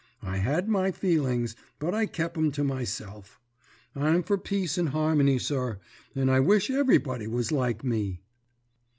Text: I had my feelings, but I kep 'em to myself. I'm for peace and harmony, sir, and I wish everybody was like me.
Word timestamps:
I 0.23 0.37
had 0.37 0.67
my 0.67 0.89
feelings, 0.89 1.55
but 1.77 1.93
I 1.93 2.07
kep 2.07 2.35
'em 2.35 2.51
to 2.53 2.63
myself. 2.63 3.39
I'm 3.95 4.23
for 4.23 4.35
peace 4.35 4.75
and 4.79 4.89
harmony, 4.89 5.37
sir, 5.37 5.79
and 6.15 6.31
I 6.31 6.39
wish 6.39 6.71
everybody 6.71 7.27
was 7.27 7.51
like 7.51 7.83
me. 7.83 8.23